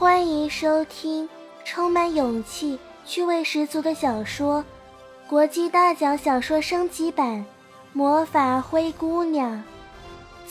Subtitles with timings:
[0.00, 1.28] 欢迎收听
[1.62, 4.64] 充满勇气、趣味十足的小说
[5.28, 7.40] 《国际大奖小说升级版·
[7.92, 9.62] 魔法灰姑娘》，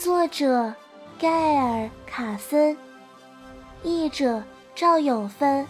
[0.00, 0.72] 作者
[1.18, 2.76] 盖尔·卡森，
[3.82, 4.40] 译者
[4.76, 5.66] 赵永芬，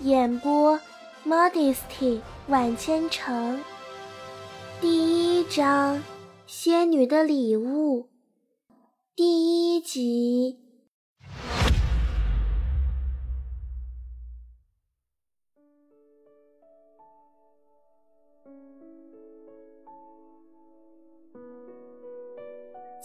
[0.00, 0.76] 演播
[1.24, 2.18] Modesty
[2.48, 3.60] 晚千城。
[4.80, 6.02] 第一章：
[6.48, 8.08] 仙女的礼物，
[9.14, 10.63] 第一集。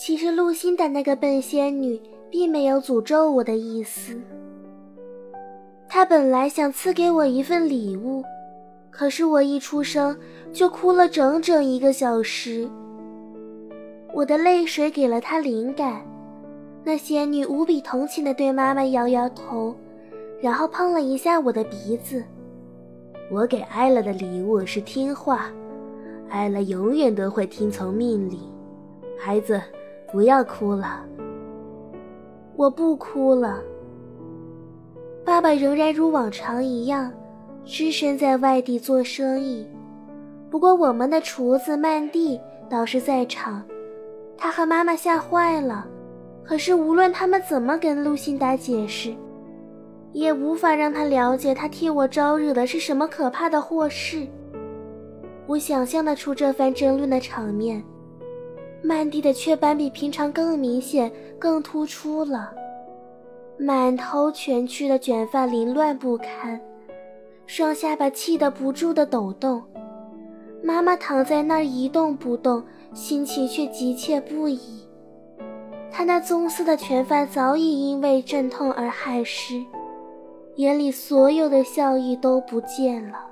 [0.10, 4.20] 其实露辛达那个笨仙女并没有诅咒我的意思，
[5.88, 8.24] 她本来想赐给我一份礼物，
[8.90, 10.18] 可是我一出生
[10.52, 12.68] 就哭了整整一个小时。
[14.12, 16.04] 我的泪水给了她灵感，
[16.84, 19.76] 那仙女无比同情地对妈妈摇摇头，
[20.42, 22.24] 然后碰了一下我的鼻子。
[23.30, 25.52] 我给艾拉的礼物是听话，
[26.30, 28.40] 艾拉永远都会听从命令，
[29.16, 29.62] 孩子。
[30.12, 31.06] 不要哭了，
[32.56, 33.60] 我不哭了。
[35.24, 37.12] 爸爸仍然如往常一样，
[37.64, 39.68] 只身在外地做生意。
[40.50, 43.64] 不过我们的厨子曼蒂倒是在场，
[44.36, 45.86] 他和妈妈吓坏了。
[46.44, 49.14] 可是无论他们怎么跟露辛达解释，
[50.14, 54.26] 也无法让他了解他替我招惹的是什么可怕的祸事。
[55.46, 57.84] 我想象得出这番争论的场面。
[58.82, 62.54] 曼蒂的雀斑比平常更明显、更突出了，
[63.58, 66.60] 满头蜷曲的卷发凌乱不堪，
[67.46, 69.62] 双下巴气得不住的抖动。
[70.64, 72.64] 妈妈躺在那儿一动不动，
[72.94, 74.88] 心情却急切不已。
[75.92, 79.62] 她那棕色的全发早已因为阵痛而汗湿，
[80.56, 83.26] 眼里所有的笑意都不见了。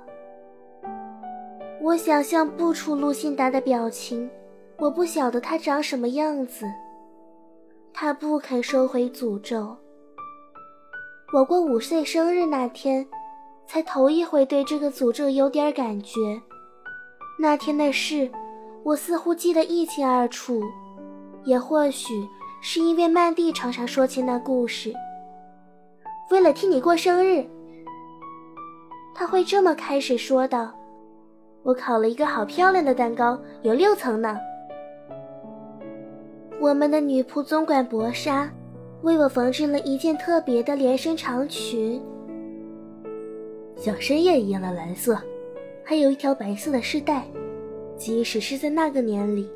[1.80, 4.28] 我想象不出露辛达的表情。
[4.78, 6.64] 我不晓得他长什么样子。
[7.92, 9.76] 他不肯收回诅咒。
[11.34, 13.06] 我过五岁生日那天，
[13.66, 16.40] 才头一回对这个诅咒有点感觉。
[17.40, 18.30] 那天的事，
[18.84, 20.62] 我似乎记得一清二楚。
[21.44, 22.28] 也或许
[22.60, 24.92] 是因为曼蒂常常说起那故事。
[26.30, 27.44] 为了替你过生日，
[29.14, 30.72] 他会这么开始说道
[31.64, 34.38] ：“我烤了一个好漂亮的蛋糕，有六层呢。”
[36.60, 38.50] 我们的女仆总管薄纱
[39.02, 42.02] 为我缝制了一件特别的连身长裙，
[43.76, 45.16] 小身也一样的蓝色，
[45.84, 47.24] 还有一条白色的饰带。
[47.96, 49.48] 即使是在那个年里，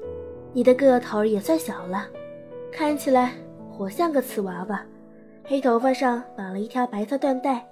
[0.52, 2.06] 你的个头也算小了，
[2.70, 3.32] 看起来
[3.68, 4.80] 活像个瓷娃娃。
[5.44, 7.66] 黑头发上绑了一条白色缎带，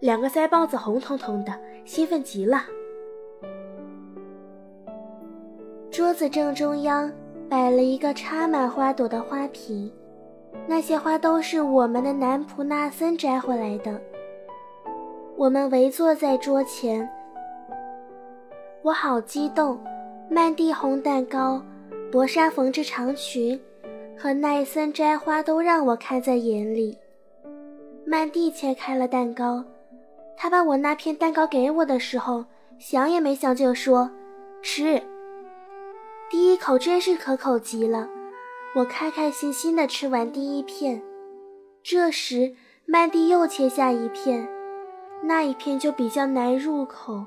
[0.00, 2.64] 两个腮帮子红彤彤的，兴奋极了。
[5.90, 7.10] 桌子正中央。
[7.54, 9.88] 摆了一个插满花朵的花瓶，
[10.66, 14.00] 那些花都是我们的男仆纳森摘回来的。
[15.36, 17.08] 我们围坐在桌前，
[18.82, 19.78] 我好激动。
[20.28, 21.62] 曼蒂红蛋糕、
[22.10, 23.60] 薄纱缝制长裙
[24.18, 26.98] 和奈森摘花都让我看在眼里。
[28.04, 29.62] 曼蒂切开了蛋糕，
[30.36, 32.46] 他把我那片蛋糕给我的时候，
[32.80, 34.10] 想也没想就说
[34.60, 35.00] ：“吃。”
[36.34, 38.08] 第一口真是可口极了，
[38.74, 41.00] 我开开心心地吃完第一片。
[41.80, 42.56] 这时，
[42.86, 44.48] 曼蒂又切下一片，
[45.22, 47.24] 那一片就比较难入口。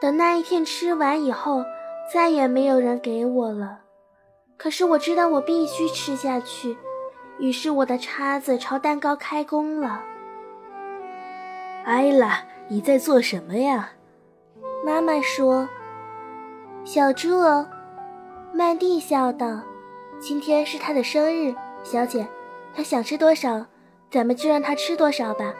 [0.00, 1.64] 等那一片吃完以后，
[2.12, 3.80] 再也没有人给我了。
[4.56, 6.76] 可是我知道我必须吃下去，
[7.40, 10.00] 于是我的叉子朝蛋糕开弓了。
[11.84, 13.90] 艾拉，你在做什么呀？
[14.86, 15.68] 妈妈说
[16.86, 17.28] ：“小猪。”
[18.56, 19.60] 曼蒂笑道
[20.22, 22.24] ：“今天是他的生日，小姐，
[22.72, 23.66] 他想吃多少，
[24.12, 25.52] 咱们就让他吃多少吧。”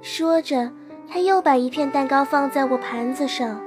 [0.00, 0.70] 说着，
[1.10, 3.60] 他又把一片蛋糕放在我盘子上。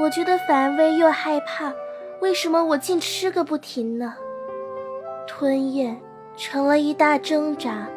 [0.00, 1.72] 我觉得反胃又害怕，
[2.20, 4.14] 为什么我竟吃个不停呢？
[5.26, 6.00] 吞咽
[6.36, 7.88] 成了一大挣扎，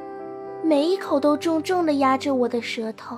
[0.63, 3.15] 每一口都重重地压着我的舌头。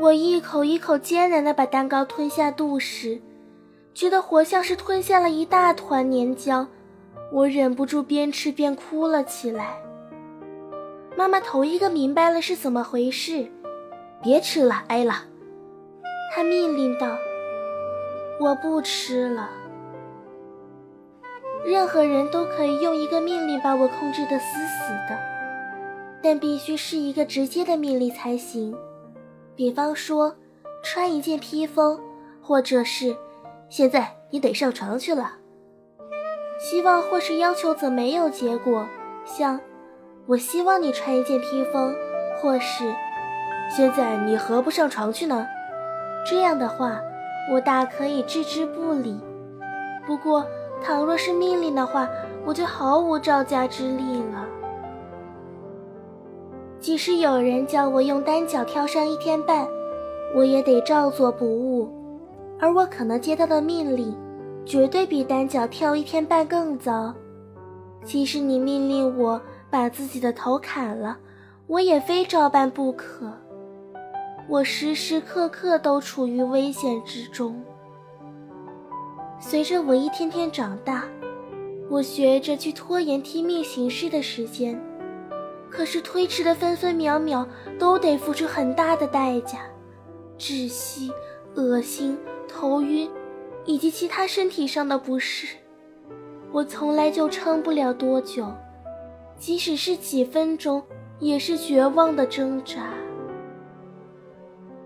[0.00, 3.20] 我一口一口艰难地把蛋糕吞下肚时，
[3.92, 6.66] 觉得活像是吞下了一大团粘胶，
[7.30, 9.76] 我忍不住边吃边哭了起来。
[11.18, 13.46] 妈妈头一个明白了是怎么回事，
[14.22, 15.22] 别吃了，艾拉，
[16.34, 17.06] 她命令道
[18.40, 19.50] ：“我不吃了。”
[21.62, 25.18] 任何人都可以用一个命令把我控制得死死的，
[26.22, 28.74] 但必须是一个直接的命令才行。
[29.60, 30.34] 比方说，
[30.82, 32.00] 穿一件披风，
[32.40, 33.14] 或者是，
[33.68, 35.32] 现在你得上床去了。
[36.58, 38.86] 希望或是要求则没有结果，
[39.26, 39.60] 像，
[40.24, 41.94] 我希望你穿一件披风，
[42.40, 42.90] 或是，
[43.68, 45.46] 现在你何不上床去呢？
[46.24, 46.98] 这样的话，
[47.52, 49.20] 我大可以置之不理。
[50.06, 50.46] 不过，
[50.82, 52.08] 倘若是命令的话，
[52.46, 54.48] 我就毫无招架之力了。
[56.80, 59.68] 即使有人叫我用单脚跳上一天半，
[60.34, 61.88] 我也得照做不误。
[62.58, 64.16] 而我可能接到的命令，
[64.64, 67.14] 绝对比单脚跳一天半更糟。
[68.02, 69.38] 即使你命令我
[69.68, 71.18] 把自己的头砍了，
[71.66, 73.30] 我也非照办不可。
[74.48, 77.62] 我时时刻刻都处于危险之中。
[79.38, 81.04] 随着我一天天长大，
[81.90, 84.80] 我学着去拖延听命行事的时间，
[85.80, 87.48] 可是推迟的分分秒秒
[87.78, 89.60] 都得付出很大的代价，
[90.38, 91.10] 窒息、
[91.54, 93.10] 恶心、头晕，
[93.64, 95.56] 以及其他身体上的不适。
[96.52, 98.52] 我从来就撑不了多久，
[99.38, 100.82] 即使是几分钟，
[101.18, 102.90] 也是绝望的挣扎。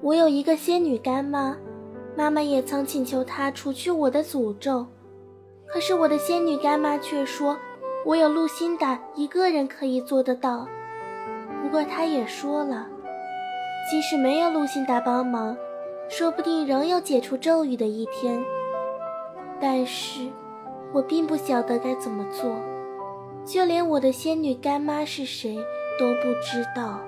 [0.00, 1.56] 我有一个仙女干妈。
[2.16, 4.86] 妈妈也曾请求她除去我的诅咒，
[5.66, 7.58] 可是我的仙女干妈却说，
[8.06, 10.68] 我有露心胆一个人可以做得到。
[11.64, 12.86] 不过他也说了，
[13.90, 15.56] 即使没有露辛达帮忙，
[16.10, 18.44] 说不定仍有解除咒语的一天。
[19.58, 20.28] 但是，
[20.92, 22.54] 我并不晓得该怎么做，
[23.46, 25.56] 就连我的仙女干妈是谁
[25.98, 27.00] 都不知道。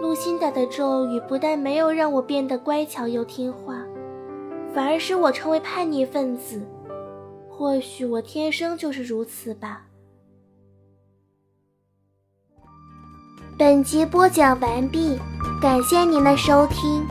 [0.00, 3.84] 露辛达的咒语不但没有让我变得乖巧又听话，
[4.74, 6.60] 反而使我成为叛逆分子。
[7.48, 9.84] 或许我天生就是如此吧。
[13.64, 15.16] 本集播讲完毕，
[15.60, 17.06] 感谢您的收听。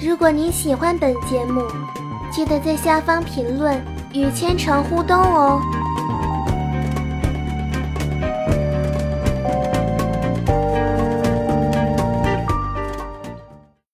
[0.00, 1.60] 如果您喜欢本节目，
[2.32, 3.78] 记得在下方评论
[4.14, 5.60] 与千城互动哦。